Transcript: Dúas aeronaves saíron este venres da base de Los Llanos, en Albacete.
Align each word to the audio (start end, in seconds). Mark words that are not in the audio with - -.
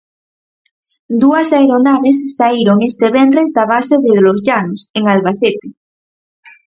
Dúas 1.21 1.47
aeronaves 1.57 2.17
saíron 2.37 2.77
este 2.89 3.07
venres 3.17 3.49
da 3.57 3.65
base 3.73 3.95
de 4.05 4.11
Los 4.25 4.39
Llanos, 4.47 4.81
en 4.97 5.03
Albacete. 5.13 5.67